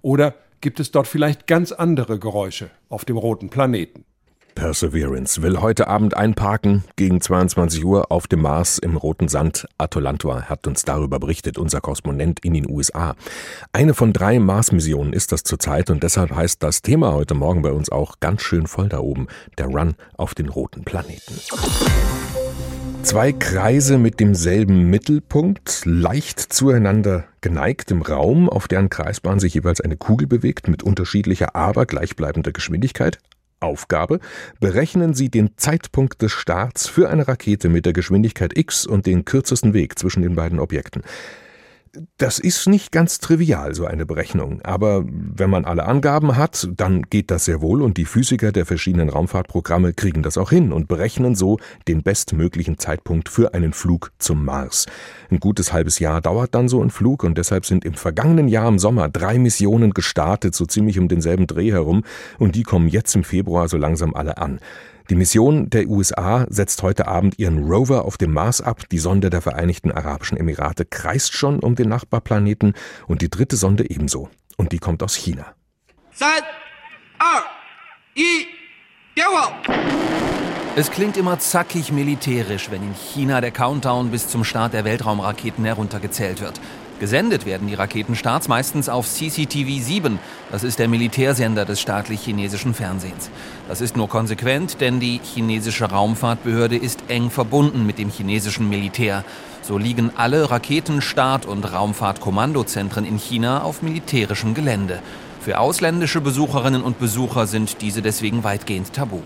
Oder 0.00 0.34
gibt 0.60 0.80
es 0.80 0.90
dort 0.90 1.06
vielleicht 1.06 1.46
ganz 1.46 1.72
andere 1.72 2.18
Geräusche 2.18 2.70
auf 2.88 3.04
dem 3.04 3.16
roten 3.16 3.50
Planeten. 3.50 4.04
Perseverance 4.54 5.42
will 5.42 5.60
heute 5.60 5.88
Abend 5.88 6.16
einparken, 6.16 6.84
gegen 6.96 7.20
22 7.20 7.84
Uhr 7.84 8.10
auf 8.10 8.26
dem 8.26 8.42
Mars 8.42 8.78
im 8.78 8.96
roten 8.96 9.28
Sand. 9.28 9.66
Atolantua 9.78 10.42
hat 10.42 10.66
uns 10.66 10.84
darüber 10.84 11.18
berichtet, 11.18 11.56
unser 11.56 11.80
Korrespondent 11.80 12.40
in 12.44 12.54
den 12.54 12.68
USA. 12.68 13.14
Eine 13.72 13.94
von 13.94 14.12
drei 14.12 14.38
Mars-Missionen 14.38 15.12
ist 15.12 15.32
das 15.32 15.44
zurzeit 15.44 15.88
und 15.88 16.02
deshalb 16.02 16.34
heißt 16.34 16.62
das 16.62 16.82
Thema 16.82 17.12
heute 17.12 17.34
Morgen 17.34 17.62
bei 17.62 17.72
uns 17.72 17.90
auch 17.90 18.20
ganz 18.20 18.42
schön 18.42 18.66
voll 18.66 18.88
da 18.88 18.98
oben, 18.98 19.28
der 19.56 19.66
Run 19.66 19.94
auf 20.16 20.34
den 20.34 20.48
roten 20.48 20.84
Planeten. 20.84 21.40
Zwei 23.02 23.32
Kreise 23.32 23.98
mit 23.98 24.20
demselben 24.20 24.90
Mittelpunkt, 24.90 25.82
leicht 25.84 26.38
zueinander 26.38 27.24
geneigt 27.40 27.90
im 27.90 28.02
Raum, 28.02 28.48
auf 28.48 28.68
deren 28.68 28.88
Kreisbahn 28.88 29.40
sich 29.40 29.54
jeweils 29.54 29.80
eine 29.80 29.96
Kugel 29.96 30.28
bewegt 30.28 30.68
mit 30.68 30.82
unterschiedlicher, 30.82 31.56
aber 31.56 31.86
gleichbleibender 31.86 32.52
Geschwindigkeit. 32.52 33.18
Aufgabe: 33.58 34.20
Berechnen 34.60 35.14
Sie 35.14 35.28
den 35.28 35.56
Zeitpunkt 35.56 36.22
des 36.22 36.32
Starts 36.32 36.86
für 36.86 37.10
eine 37.10 37.26
Rakete 37.26 37.68
mit 37.68 37.84
der 37.84 37.92
Geschwindigkeit 37.92 38.56
x 38.56 38.86
und 38.86 39.06
den 39.06 39.24
kürzesten 39.24 39.74
Weg 39.74 39.98
zwischen 39.98 40.22
den 40.22 40.36
beiden 40.36 40.58
Objekten. 40.58 41.02
Das 42.18 42.38
ist 42.38 42.68
nicht 42.68 42.92
ganz 42.92 43.18
trivial, 43.18 43.74
so 43.74 43.84
eine 43.84 44.06
Berechnung, 44.06 44.62
aber 44.62 45.04
wenn 45.04 45.50
man 45.50 45.64
alle 45.64 45.86
Angaben 45.86 46.36
hat, 46.36 46.68
dann 46.76 47.02
geht 47.02 47.32
das 47.32 47.46
sehr 47.46 47.60
wohl 47.60 47.82
und 47.82 47.96
die 47.96 48.04
Physiker 48.04 48.52
der 48.52 48.64
verschiedenen 48.64 49.08
Raumfahrtprogramme 49.08 49.92
kriegen 49.92 50.22
das 50.22 50.38
auch 50.38 50.50
hin 50.50 50.72
und 50.72 50.86
berechnen 50.86 51.34
so 51.34 51.58
den 51.88 52.04
bestmöglichen 52.04 52.78
Zeitpunkt 52.78 53.28
für 53.28 53.54
einen 53.54 53.72
Flug 53.72 54.12
zum 54.18 54.44
Mars. 54.44 54.86
Ein 55.30 55.40
gutes 55.40 55.72
halbes 55.72 55.98
Jahr 55.98 56.20
dauert 56.20 56.54
dann 56.54 56.68
so 56.68 56.80
ein 56.80 56.90
Flug 56.90 57.24
und 57.24 57.36
deshalb 57.36 57.66
sind 57.66 57.84
im 57.84 57.94
vergangenen 57.94 58.46
Jahr 58.46 58.68
im 58.68 58.78
Sommer 58.78 59.08
drei 59.08 59.38
Missionen 59.38 59.90
gestartet, 59.90 60.54
so 60.54 60.66
ziemlich 60.66 61.00
um 61.00 61.08
denselben 61.08 61.48
Dreh 61.48 61.72
herum 61.72 62.04
und 62.38 62.54
die 62.54 62.62
kommen 62.62 62.86
jetzt 62.86 63.16
im 63.16 63.24
Februar 63.24 63.68
so 63.68 63.76
langsam 63.76 64.14
alle 64.14 64.38
an. 64.38 64.60
Die 65.10 65.16
Mission 65.16 65.68
der 65.70 65.88
USA 65.88 66.46
setzt 66.50 66.84
heute 66.84 67.08
Abend 67.08 67.36
ihren 67.36 67.64
Rover 67.64 68.04
auf 68.04 68.16
dem 68.16 68.32
Mars 68.32 68.60
ab. 68.60 68.88
Die 68.92 69.00
Sonde 69.00 69.28
der 69.28 69.42
Vereinigten 69.42 69.90
Arabischen 69.90 70.38
Emirate 70.38 70.84
kreist 70.84 71.32
schon 71.32 71.58
um 71.58 71.74
den 71.74 71.88
Nachbarplaneten 71.88 72.74
und 73.08 73.20
die 73.20 73.28
dritte 73.28 73.56
Sonde 73.56 73.90
ebenso. 73.90 74.28
Und 74.56 74.70
die 74.70 74.78
kommt 74.78 75.02
aus 75.02 75.16
China. 75.16 75.46
3, 76.16 76.26
2, 76.26 77.32
1, 79.16 79.60
es 80.76 80.92
klingt 80.92 81.16
immer 81.16 81.40
zackig 81.40 81.90
militärisch, 81.90 82.70
wenn 82.70 82.84
in 82.84 82.94
China 82.94 83.40
der 83.40 83.50
Countdown 83.50 84.12
bis 84.12 84.28
zum 84.28 84.44
Start 84.44 84.74
der 84.74 84.84
Weltraumraketen 84.84 85.64
heruntergezählt 85.64 86.40
wird. 86.40 86.60
Gesendet 87.00 87.46
werden 87.46 87.66
die 87.66 87.74
Raketenstarts 87.74 88.46
meistens 88.46 88.90
auf 88.90 89.08
CCTV 89.08 89.82
7. 89.82 90.18
Das 90.52 90.62
ist 90.62 90.78
der 90.78 90.86
Militärsender 90.86 91.64
des 91.64 91.80
staatlich 91.80 92.20
chinesischen 92.20 92.74
Fernsehens. 92.74 93.30
Das 93.68 93.80
ist 93.80 93.96
nur 93.96 94.06
konsequent, 94.06 94.82
denn 94.82 95.00
die 95.00 95.18
chinesische 95.24 95.86
Raumfahrtbehörde 95.86 96.76
ist 96.76 97.04
eng 97.08 97.30
verbunden 97.30 97.86
mit 97.86 97.96
dem 97.98 98.10
chinesischen 98.10 98.68
Militär. 98.68 99.24
So 99.62 99.78
liegen 99.78 100.12
alle 100.14 100.50
Raketenstart- 100.50 101.46
und 101.46 101.72
Raumfahrtkommandozentren 101.72 103.06
in 103.06 103.16
China 103.16 103.62
auf 103.62 103.80
militärischem 103.80 104.52
Gelände. 104.52 105.00
Für 105.40 105.58
ausländische 105.58 106.20
Besucherinnen 106.20 106.82
und 106.82 106.98
Besucher 106.98 107.46
sind 107.46 107.80
diese 107.80 108.02
deswegen 108.02 108.44
weitgehend 108.44 108.92
tabu. 108.92 109.22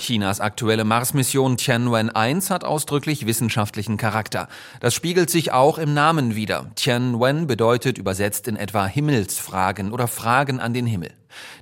Chinas 0.00 0.40
aktuelle 0.40 0.84
Mars-Mission 0.84 1.56
Tianwen-1 1.56 2.50
hat 2.50 2.64
ausdrücklich 2.64 3.26
wissenschaftlichen 3.26 3.96
Charakter. 3.96 4.48
Das 4.80 4.94
spiegelt 4.94 5.30
sich 5.30 5.52
auch 5.52 5.78
im 5.78 5.94
Namen 5.94 6.34
wider. 6.34 6.70
Tianwen 6.74 7.46
bedeutet 7.46 7.98
übersetzt 7.98 8.48
in 8.48 8.56
etwa 8.56 8.86
Himmelsfragen 8.86 9.92
oder 9.92 10.08
Fragen 10.08 10.58
an 10.58 10.74
den 10.74 10.86
Himmel. 10.86 11.10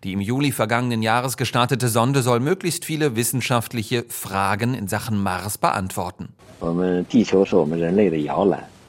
Die 0.04 0.12
im 0.12 0.20
Juli 0.20 0.52
vergangenen 0.52 1.02
Jahres 1.02 1.36
gestartete 1.36 1.88
Sonde 1.88 2.22
soll 2.22 2.40
möglichst 2.40 2.84
viele 2.84 3.16
wissenschaftliche 3.16 4.04
Fragen 4.08 4.74
in 4.74 4.88
Sachen 4.88 5.22
Mars 5.22 5.58
beantworten. 5.58 6.28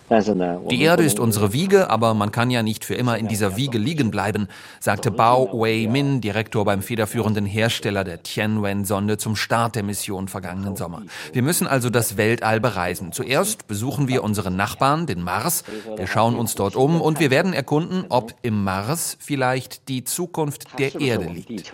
Die 0.10 0.82
Erde 0.82 1.04
ist 1.04 1.20
unsere 1.20 1.54
Wiege, 1.54 1.90
aber 1.92 2.16
man 2.16 2.32
kann 2.32 2.50
ja 2.50 2.64
nicht 2.64 2.84
für 2.84 2.96
immer 2.96 3.20
in 3.20 3.28
dieser 3.28 3.58
Wiege 3.58 3.78
liegen 3.78 4.10
bleiben, 4.10 4.48
sagte 4.80 5.12
Bao 5.12 5.50
Wei-min, 5.54 6.20
Direktor 6.20 6.66
beim 6.66 6.82
federführenden 6.82 7.46
Hersteller 7.46 8.04
der 8.04 8.24
Tianwen-Sonde 8.24 9.18
zum 9.18 9.36
Start 9.36 9.76
der 9.76 9.84
Mission 9.84 10.28
vergangenen 10.28 10.76
Sommer. 10.76 11.04
Wir 11.32 11.44
müssen 11.44 11.68
also 11.68 11.92
das 11.92 12.18
Weltall 12.18 12.60
bereisen. 12.60 13.12
Zuerst 13.12 13.68
besuchen 13.68 14.08
wir 14.08 14.24
unseren 14.24 14.56
Nachbarn, 14.56 15.06
den 15.06 15.22
Mars. 15.22 15.64
Wir 15.96 16.08
schauen 16.08 16.36
uns 16.36 16.56
dort 16.56 16.76
um 16.76 17.02
und 17.02 17.20
wir 17.20 17.30
werden 17.30 17.54
erkunden, 17.54 18.06
ob 18.10 18.34
im 18.42 18.64
Mars 18.64 19.16
vielleicht 19.20 19.90
die 19.90 20.04
Zukunft 20.04 20.80
der 20.80 21.00
Erde 21.00 21.26
liegt. 21.26 21.72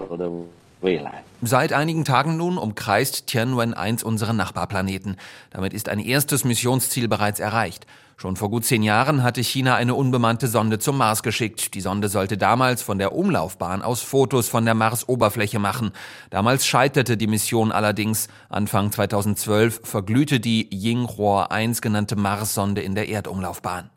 Seit 1.42 1.74
einigen 1.74 2.04
Tagen 2.04 2.38
nun 2.38 2.58
umkreist 2.58 3.28
Tianwen-1 3.28 4.04
unseren 4.04 4.36
Nachbarplaneten. 4.36 5.16
Damit 5.52 5.74
ist 5.74 5.90
ein 5.90 6.00
erstes 6.00 6.44
Missionsziel 6.44 7.08
bereits 7.08 7.40
erreicht. 7.40 7.88
Schon 8.18 8.38
vor 8.38 8.50
gut 8.50 8.64
zehn 8.64 8.82
Jahren 8.82 9.24
hatte 9.24 9.44
China 9.44 9.76
eine 9.76 9.94
unbemannte 9.94 10.48
Sonde 10.48 10.80
zum 10.80 10.98
Mars 10.98 11.22
geschickt. 11.22 11.74
Die 11.74 11.82
Sonde 11.82 12.08
sollte 12.08 12.38
damals 12.38 12.82
von 12.82 12.98
der 12.98 13.14
Umlaufbahn 13.14 13.82
aus 13.82 14.02
Fotos 14.02 14.48
von 14.48 14.64
der 14.64 14.74
Mars-Oberfläche 14.74 15.60
machen. 15.60 15.92
Damals 16.30 16.66
scheiterte 16.66 17.18
die 17.18 17.28
Mission 17.28 17.74
allerdings. 17.74 18.30
Anfang 18.48 18.92
2012 18.92 19.82
verglühte 19.84 20.40
die 20.40 20.70
Yinghua 20.72 21.48
1 21.48 21.82
genannte 21.82 22.16
Mars-Sonde 22.16 22.82
in 22.82 22.96
der 22.96 23.10
Erdumlaufbahn. 23.10 23.90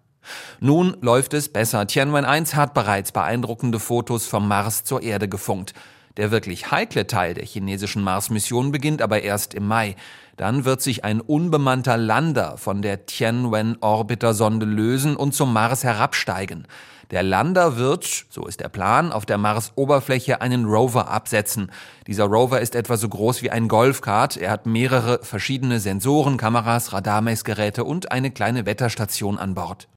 Nun 0.59 0.97
läuft 1.01 1.33
es 1.33 1.49
besser. 1.49 1.87
Tianwen 1.87 2.25
1 2.25 2.57
hat 2.57 2.75
bereits 2.75 3.13
beeindruckende 3.13 3.79
Fotos 3.79 4.27
vom 4.27 4.49
Mars 4.49 4.83
zur 4.83 5.03
Erde 5.03 5.29
gefunkt. 5.29 5.75
Der 6.19 6.33
wirklich 6.33 6.73
heikle 6.73 7.07
Teil 7.07 7.35
der 7.35 7.47
chinesischen 7.47 8.03
Mars-Mission 8.03 8.73
beginnt 8.73 9.03
aber 9.03 9.23
erst 9.23 9.55
im 9.55 9.69
Mai. 9.69 9.95
Dann 10.37 10.65
wird 10.65 10.83
sich 10.83 11.05
ein 11.05 11.21
unbemannter 11.21 11.97
Lander 11.97 12.59
von 12.59 12.83
der 12.83 13.07
Tianwen-Orbiter-Sonde 13.07 14.67
lösen 14.67 15.15
und 15.17 15.33
zum 15.33 15.53
Mars 15.53 15.85
herabsteigen. 15.85 16.67
Der 17.13 17.23
Lander 17.23 17.77
wird, 17.77 18.27
so 18.31 18.47
ist 18.47 18.61
der 18.61 18.69
Plan, 18.69 19.13
auf 19.13 19.27
der 19.27 19.39
Mars-Oberfläche 19.39 20.41
einen 20.43 20.65
Rover 20.65 21.09
absetzen. 21.09 21.71
Dieser 22.09 22.25
Rover 22.25 22.61
ist 22.61 22.75
etwa 22.75 22.97
so 22.97 23.09
groß 23.09 23.43
wie 23.43 23.51
ein 23.51 23.69
Golfkart. 23.69 24.37
Er 24.37 24.51
hat 24.51 24.67
mehrere 24.67 25.21
verschiedene 25.23 25.79
Sensoren, 25.79 26.37
Kameras, 26.37 26.93
Radarmessgeräte 26.93 27.85
und 27.85 28.11
eine 28.11 28.33
kleine 28.33 28.67
Wetterstation 28.67 29.39
an 29.39 29.55
Bord. 29.55 29.89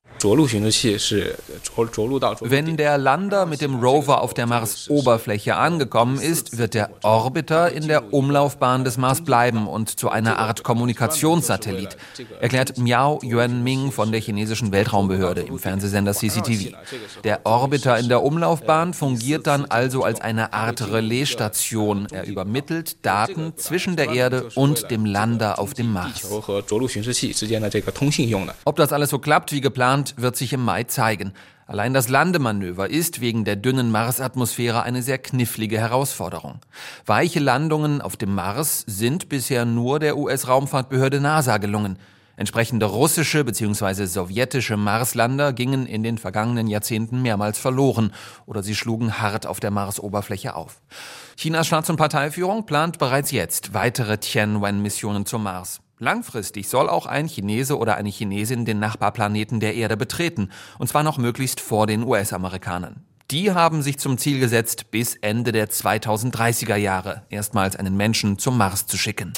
Wenn 2.41 2.77
der 2.77 2.97
Lander 2.97 3.45
mit 3.45 3.61
dem 3.61 3.75
Rover 3.79 4.21
auf 4.21 4.33
der 4.33 4.45
Mars-Oberfläche 4.45 5.55
angekommen 5.55 6.19
ist, 6.19 6.57
wird 6.57 6.73
der 6.75 6.91
Orbiter 7.01 7.71
in 7.71 7.87
der 7.87 8.13
Umlaufbahn 8.13 8.83
des 8.83 8.97
Mars 8.97 9.23
bleiben 9.23 9.67
und 9.67 9.99
zu 9.99 10.09
einer 10.09 10.37
Art 10.37 10.63
Kommunikationssatellit, 10.63 11.97
erklärt 12.39 12.77
Miao 12.77 13.19
Yuanming 13.23 13.91
von 13.91 14.11
der 14.11 14.21
chinesischen 14.21 14.71
Weltraumbehörde 14.71 15.41
im 15.41 15.57
Fernsehsender 15.57 16.13
CCTV. 16.13 16.75
Der 17.23 17.45
Orbiter 17.45 17.97
in 17.97 18.09
der 18.09 18.23
Umlaufbahn 18.23 18.93
fungiert 18.93 19.47
dann 19.47 19.65
also 19.65 20.03
als 20.03 20.21
eine 20.21 20.53
Art 20.53 20.91
Relaisstation. 20.91 22.07
Er 22.11 22.25
übermittelt 22.25 23.03
Daten 23.05 23.53
zwischen 23.55 23.95
der 23.95 24.09
Erde 24.09 24.49
und 24.55 24.91
dem 24.91 25.05
Lander 25.05 25.57
auf 25.59 25.73
dem 25.73 25.91
Mars. 25.91 26.27
Ob 28.65 28.75
das 28.75 28.93
alles 28.93 29.09
so 29.09 29.19
klappt 29.19 29.51
wie 29.51 29.61
geplant, 29.61 30.00
wird 30.17 30.35
sich 30.35 30.53
im 30.53 30.63
Mai 30.63 30.83
zeigen. 30.83 31.33
Allein 31.67 31.93
das 31.93 32.09
Landemanöver 32.09 32.89
ist 32.89 33.21
wegen 33.21 33.45
der 33.45 33.55
dünnen 33.55 33.91
Marsatmosphäre 33.91 34.83
eine 34.83 35.01
sehr 35.01 35.17
knifflige 35.17 35.79
Herausforderung. 35.79 36.59
Weiche 37.05 37.39
Landungen 37.39 38.01
auf 38.01 38.17
dem 38.17 38.35
Mars 38.35 38.83
sind 38.87 39.29
bisher 39.29 39.65
nur 39.65 39.99
der 39.99 40.17
US-Raumfahrtbehörde 40.17 41.21
NASA 41.21 41.57
gelungen. 41.57 41.97
Entsprechende 42.35 42.87
russische 42.87 43.43
bzw. 43.43 44.05
sowjetische 44.05 44.75
Marslander 44.75 45.53
gingen 45.53 45.85
in 45.85 46.01
den 46.01 46.17
vergangenen 46.17 46.67
Jahrzehnten 46.67 47.21
mehrmals 47.21 47.59
verloren 47.59 48.13
oder 48.45 48.63
sie 48.63 48.75
schlugen 48.75 49.19
hart 49.19 49.45
auf 49.45 49.59
der 49.59 49.71
Marsoberfläche 49.71 50.55
auf. 50.55 50.81
Chinas 51.37 51.67
Staats- 51.67 51.89
und 51.89 51.97
Parteiführung 51.97 52.65
plant 52.65 52.97
bereits 52.97 53.31
jetzt 53.31 53.73
weitere 53.73 54.17
Tianwen-Missionen 54.17 55.25
zum 55.25 55.43
Mars. 55.43 55.80
Langfristig 56.01 56.67
soll 56.67 56.89
auch 56.89 57.05
ein 57.05 57.27
Chinese 57.27 57.77
oder 57.77 57.95
eine 57.95 58.09
Chinesin 58.09 58.65
den 58.65 58.79
Nachbarplaneten 58.79 59.59
der 59.59 59.75
Erde 59.75 59.95
betreten, 59.95 60.49
und 60.79 60.87
zwar 60.87 61.03
noch 61.03 61.19
möglichst 61.19 61.61
vor 61.61 61.85
den 61.85 62.03
US-Amerikanern. 62.03 63.03
Die 63.29 63.51
haben 63.51 63.83
sich 63.83 63.99
zum 63.99 64.17
Ziel 64.17 64.39
gesetzt, 64.39 64.89
bis 64.89 65.13
Ende 65.13 65.51
der 65.51 65.69
2030er 65.69 66.75
Jahre 66.75 67.21
erstmals 67.29 67.75
einen 67.75 67.95
Menschen 67.95 68.39
zum 68.39 68.57
Mars 68.57 68.87
zu 68.87 68.97
schicken. 68.97 69.33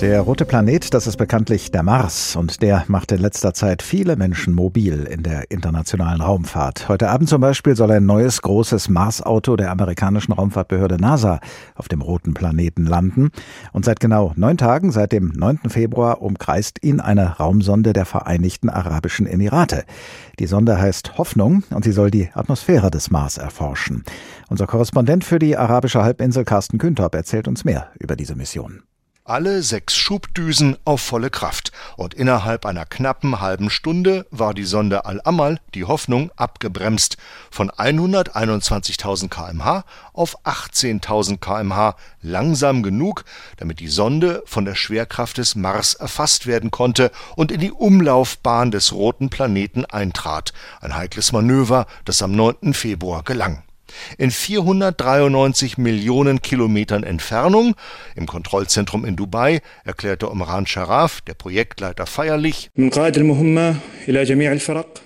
Der 0.00 0.20
rote 0.20 0.44
Planet, 0.44 0.94
das 0.94 1.08
ist 1.08 1.16
bekanntlich 1.16 1.72
der 1.72 1.82
Mars 1.82 2.36
und 2.36 2.62
der 2.62 2.84
macht 2.86 3.10
in 3.10 3.18
letzter 3.18 3.52
Zeit 3.52 3.82
viele 3.82 4.14
Menschen 4.14 4.54
mobil 4.54 5.02
in 5.02 5.24
der 5.24 5.50
internationalen 5.50 6.20
Raumfahrt. 6.20 6.88
Heute 6.88 7.08
Abend 7.08 7.28
zum 7.28 7.40
Beispiel 7.40 7.74
soll 7.74 7.90
ein 7.90 8.06
neues 8.06 8.40
großes 8.40 8.88
Mars-Auto 8.90 9.56
der 9.56 9.72
amerikanischen 9.72 10.30
Raumfahrtbehörde 10.34 10.98
NASA 10.98 11.40
auf 11.74 11.88
dem 11.88 12.00
roten 12.00 12.32
Planeten 12.32 12.86
landen. 12.86 13.30
Und 13.72 13.84
seit 13.84 13.98
genau 13.98 14.32
neun 14.36 14.56
Tagen, 14.56 14.92
seit 14.92 15.10
dem 15.10 15.32
9. 15.34 15.68
Februar, 15.68 16.22
umkreist 16.22 16.78
ihn 16.84 17.00
eine 17.00 17.38
Raumsonde 17.38 17.92
der 17.92 18.04
Vereinigten 18.04 18.68
Arabischen 18.68 19.26
Emirate. 19.26 19.82
Die 20.38 20.46
Sonde 20.46 20.80
heißt 20.80 21.18
Hoffnung 21.18 21.64
und 21.70 21.82
sie 21.82 21.92
soll 21.92 22.12
die 22.12 22.30
Atmosphäre 22.34 22.92
des 22.92 23.10
Mars 23.10 23.36
erforschen. 23.36 24.04
Unser 24.48 24.68
Korrespondent 24.68 25.24
für 25.24 25.40
die 25.40 25.56
arabische 25.56 26.04
Halbinsel 26.04 26.44
Carsten 26.44 26.78
Küntop 26.78 27.16
erzählt 27.16 27.48
uns 27.48 27.64
mehr 27.64 27.88
über 27.98 28.14
diese 28.14 28.36
Mission. 28.36 28.82
Alle 29.28 29.62
sechs 29.62 29.94
Schubdüsen 29.94 30.76
auf 30.84 31.00
volle 31.00 31.30
Kraft, 31.30 31.72
und 31.96 32.14
innerhalb 32.14 32.66
einer 32.66 32.86
knappen 32.86 33.40
halben 33.40 33.70
Stunde 33.70 34.26
war 34.30 34.54
die 34.54 34.64
Sonde 34.64 35.04
Al-Amal, 35.04 35.60
die 35.74 35.84
Hoffnung, 35.84 36.30
abgebremst. 36.36 37.16
Von 37.50 37.70
121.000 37.70 39.28
kmh 39.28 39.84
auf 40.12 40.44
18.000 40.44 41.38
kmh, 41.38 41.94
langsam 42.22 42.82
genug, 42.82 43.24
damit 43.58 43.80
die 43.80 43.88
Sonde 43.88 44.42
von 44.46 44.64
der 44.64 44.74
Schwerkraft 44.74 45.38
des 45.38 45.54
Mars 45.54 45.94
erfasst 45.94 46.46
werden 46.46 46.70
konnte 46.70 47.10
und 47.36 47.52
in 47.52 47.60
die 47.60 47.72
Umlaufbahn 47.72 48.70
des 48.70 48.92
roten 48.92 49.30
Planeten 49.30 49.84
eintrat, 49.84 50.52
ein 50.80 50.94
heikles 50.96 51.32
Manöver, 51.32 51.86
das 52.04 52.22
am 52.22 52.32
9. 52.32 52.72
Februar 52.74 53.22
gelang 53.22 53.62
in 54.16 54.30
493 54.30 55.78
Millionen 55.78 56.42
Kilometern 56.42 57.02
Entfernung, 57.02 57.74
im 58.16 58.26
Kontrollzentrum 58.26 59.04
in 59.04 59.16
Dubai, 59.16 59.60
erklärte 59.84 60.30
Omran 60.30 60.66
Sharaf, 60.66 61.20
der 61.22 61.34
Projektleiter, 61.34 62.06
feierlich: 62.06 62.70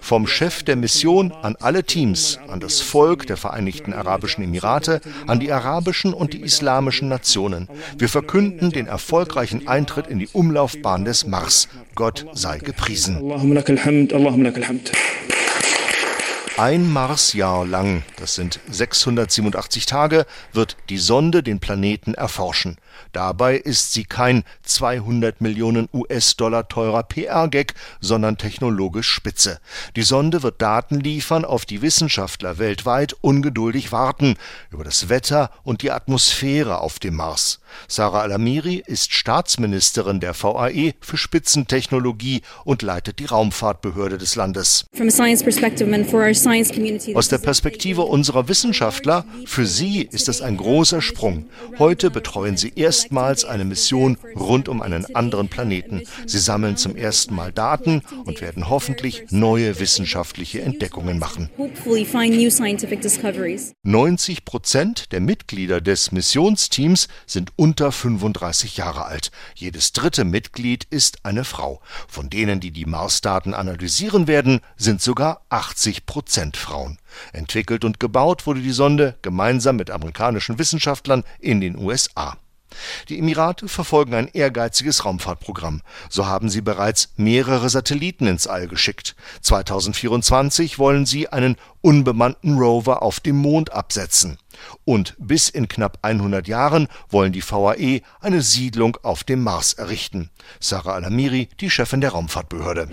Vom 0.00 0.26
Chef 0.26 0.62
der 0.62 0.76
Mission 0.76 1.32
an 1.32 1.56
alle 1.60 1.84
Teams, 1.84 2.38
an 2.48 2.60
das 2.60 2.80
Volk 2.80 3.26
der 3.26 3.36
Vereinigten 3.36 3.92
Arabischen 3.92 4.44
Emirate, 4.44 5.00
an 5.26 5.40
die 5.40 5.52
arabischen 5.52 6.14
und 6.14 6.32
die 6.32 6.42
islamischen 6.42 7.08
Nationen. 7.08 7.68
Wir 7.98 8.08
verkünden 8.08 8.70
den 8.70 8.86
erfolgreichen 8.86 9.68
Eintritt 9.68 10.06
in 10.06 10.18
die 10.18 10.28
Umlaufbahn 10.32 11.04
des 11.04 11.26
Mars. 11.26 11.68
Gott 11.94 12.26
sei 12.32 12.58
gepriesen. 12.58 13.20
Ein 16.58 16.92
Marsjahr 16.92 17.64
lang, 17.64 18.04
das 18.16 18.34
sind 18.34 18.60
687 18.70 19.86
Tage, 19.86 20.26
wird 20.52 20.76
die 20.90 20.98
Sonde 20.98 21.42
den 21.42 21.60
Planeten 21.60 22.12
erforschen. 22.12 22.76
Dabei 23.12 23.56
ist 23.56 23.92
sie 23.92 24.04
kein 24.04 24.44
200 24.62 25.40
Millionen 25.40 25.88
US-Dollar 25.92 26.68
teurer 26.68 27.02
PR-Gag, 27.02 27.74
sondern 28.00 28.38
technologisch 28.38 29.08
spitze. 29.08 29.60
Die 29.96 30.02
Sonde 30.02 30.42
wird 30.42 30.62
Daten 30.62 31.00
liefern, 31.00 31.44
auf 31.44 31.66
die 31.66 31.82
Wissenschaftler 31.82 32.58
weltweit 32.58 33.14
ungeduldig 33.20 33.92
warten, 33.92 34.36
über 34.70 34.84
das 34.84 35.08
Wetter 35.08 35.50
und 35.62 35.82
die 35.82 35.90
Atmosphäre 35.90 36.80
auf 36.80 36.98
dem 36.98 37.16
Mars. 37.16 37.60
Sarah 37.88 38.20
Al-Amiri 38.20 38.82
ist 38.86 39.12
Staatsministerin 39.12 40.20
der 40.20 40.34
VAE 40.34 40.94
für 41.00 41.16
Spitzentechnologie 41.16 42.42
und 42.64 42.82
leitet 42.82 43.18
die 43.18 43.24
Raumfahrtbehörde 43.24 44.18
des 44.18 44.36
Landes. 44.36 44.86
Aus 47.14 47.28
der 47.28 47.38
Perspektive 47.38 48.02
unserer 48.02 48.48
Wissenschaftler, 48.48 49.24
für 49.46 49.66
sie 49.66 50.02
ist 50.02 50.28
es 50.28 50.42
ein 50.42 50.56
großer 50.56 51.00
Sprung. 51.00 51.46
Heute 51.78 52.10
betreuen 52.10 52.56
sie 52.56 52.72
erstmals 52.82 53.44
eine 53.44 53.64
Mission 53.64 54.18
rund 54.34 54.68
um 54.68 54.82
einen 54.82 55.14
anderen 55.14 55.48
Planeten. 55.48 56.02
Sie 56.26 56.38
sammeln 56.38 56.76
zum 56.76 56.96
ersten 56.96 57.34
Mal 57.34 57.52
Daten 57.52 58.02
und 58.24 58.40
werden 58.40 58.68
hoffentlich 58.68 59.24
neue 59.30 59.78
wissenschaftliche 59.78 60.62
Entdeckungen 60.62 61.18
machen. 61.18 61.48
90 63.84 64.44
Prozent 64.44 65.12
der 65.12 65.20
Mitglieder 65.20 65.80
des 65.80 66.12
Missionsteams 66.12 67.08
sind 67.26 67.52
unter 67.56 67.92
35 67.92 68.76
Jahre 68.76 69.04
alt. 69.04 69.30
Jedes 69.54 69.92
dritte 69.92 70.24
Mitglied 70.24 70.84
ist 70.90 71.24
eine 71.24 71.44
Frau. 71.44 71.80
Von 72.08 72.30
denen, 72.30 72.60
die 72.60 72.72
die 72.72 72.86
Marsdaten 72.86 73.54
analysieren 73.54 74.26
werden, 74.26 74.60
sind 74.76 75.00
sogar 75.00 75.44
80 75.50 76.06
Prozent 76.06 76.56
Frauen. 76.56 76.98
Entwickelt 77.32 77.84
und 77.84 78.00
gebaut 78.00 78.46
wurde 78.46 78.60
die 78.60 78.72
Sonde 78.72 79.16
gemeinsam 79.22 79.76
mit 79.76 79.90
amerikanischen 79.90 80.58
Wissenschaftlern 80.58 81.24
in 81.38 81.60
den 81.60 81.76
USA. 81.76 82.36
Die 83.08 83.18
Emirate 83.18 83.68
verfolgen 83.68 84.14
ein 84.14 84.28
ehrgeiziges 84.32 85.04
Raumfahrtprogramm. 85.04 85.82
So 86.08 86.26
haben 86.26 86.48
sie 86.48 86.60
bereits 86.60 87.12
mehrere 87.16 87.68
Satelliten 87.68 88.26
ins 88.26 88.46
All 88.46 88.68
geschickt. 88.68 89.14
2024 89.42 90.78
wollen 90.78 91.06
sie 91.06 91.28
einen 91.28 91.56
unbemannten 91.82 92.58
Rover 92.58 93.02
auf 93.02 93.20
dem 93.20 93.36
Mond 93.36 93.72
absetzen. 93.72 94.38
Und 94.84 95.14
bis 95.18 95.48
in 95.48 95.68
knapp 95.68 95.98
100 96.02 96.48
Jahren 96.48 96.88
wollen 97.10 97.32
die 97.32 97.42
VAE 97.42 98.02
eine 98.20 98.42
Siedlung 98.42 98.96
auf 99.02 99.24
dem 99.24 99.42
Mars 99.42 99.74
errichten. 99.74 100.30
Sarah 100.60 100.94
Alamiri, 100.94 101.48
die 101.60 101.70
Chefin 101.70 102.00
der 102.00 102.10
Raumfahrtbehörde. 102.10 102.88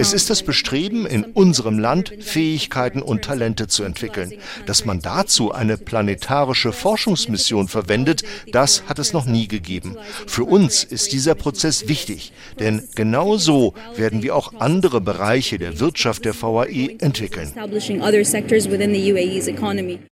Es 0.00 0.12
ist 0.12 0.30
das 0.30 0.42
Bestreben, 0.42 1.06
in 1.06 1.24
unserem 1.24 1.78
Land 1.78 2.12
Fähigkeiten 2.20 3.02
und 3.02 3.22
Talente 3.22 3.68
zu 3.68 3.84
entwickeln. 3.84 4.32
Dass 4.66 4.84
man 4.84 5.00
dazu 5.00 5.52
eine 5.52 5.76
planetarische 5.76 6.72
Forschungsmission 6.72 7.68
verwendet, 7.68 8.22
das 8.50 8.84
hat 8.86 8.98
es 8.98 9.12
noch 9.12 9.26
nie 9.26 9.48
gegeben. 9.48 9.96
Für 10.26 10.44
uns 10.44 10.84
ist 10.84 11.12
dieser 11.12 11.34
Prozess 11.34 11.88
wichtig, 11.88 12.32
denn 12.58 12.88
genau 12.94 13.36
so 13.36 13.74
werden 13.96 14.22
wir 14.22 14.34
auch 14.34 14.52
andere 14.58 15.00
Bereiche 15.00 15.58
der 15.58 15.80
Wirtschaft 15.80 16.24
der 16.24 16.34
VAE 16.44 16.96
entwickeln. 17.00 17.52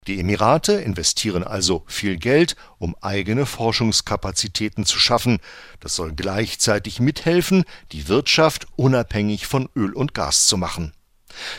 Die 0.07 0.21
Emirate 0.21 0.73
investieren 0.73 1.45
also 1.45 1.83
viel 1.87 2.17
Geld, 2.17 2.57
um 2.79 2.97
eigene 3.01 3.47
Forschungskapazitäten 3.47 4.85
zu 4.85 4.99
schaffen. 4.99 5.39
Das 5.81 5.97
soll 5.97 6.13
gleichzeitig 6.13 7.01
mithelfen, 7.01 7.65
die 7.93 8.09
Wirtschaft 8.09 8.67
unabhängig 8.77 9.47
von 9.47 9.69
Öl 9.77 9.93
und 9.93 10.15
Gas 10.15 10.47
zu 10.47 10.57
machen. 10.57 10.93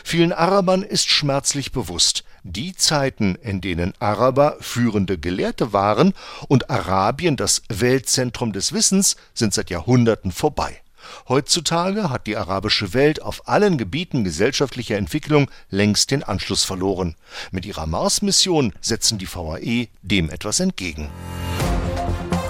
Vielen 0.04 0.32
Arabern 0.32 0.82
ist 0.82 1.08
schmerzlich 1.08 1.72
bewusst, 1.72 2.24
die 2.42 2.74
Zeiten, 2.74 3.36
in 3.36 3.60
denen 3.60 3.94
Araber 4.00 4.56
führende 4.60 5.18
Gelehrte 5.18 5.72
waren 5.72 6.12
und 6.48 6.70
Arabien 6.70 7.36
das 7.36 7.62
Weltzentrum 7.68 8.52
des 8.52 8.72
Wissens, 8.72 9.16
sind 9.34 9.54
seit 9.54 9.70
Jahrhunderten 9.70 10.32
vorbei. 10.32 10.81
Heutzutage 11.28 12.10
hat 12.10 12.26
die 12.26 12.36
arabische 12.36 12.94
Welt 12.94 13.22
auf 13.22 13.48
allen 13.48 13.78
Gebieten 13.78 14.24
gesellschaftlicher 14.24 14.96
Entwicklung 14.96 15.50
längst 15.70 16.10
den 16.10 16.22
Anschluss 16.22 16.64
verloren. 16.64 17.14
Mit 17.50 17.66
ihrer 17.66 17.86
Mars-Mission 17.86 18.72
setzen 18.80 19.18
die 19.18 19.32
VAE 19.32 19.88
dem 20.02 20.30
etwas 20.30 20.60
entgegen. 20.60 21.10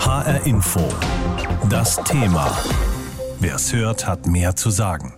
HR 0.00 0.46
Info. 0.46 0.88
Das 1.68 1.96
Thema. 2.04 2.56
Wer 3.38 3.54
es 3.54 3.72
hört, 3.72 4.06
hat 4.06 4.26
mehr 4.26 4.56
zu 4.56 4.70
sagen. 4.70 5.14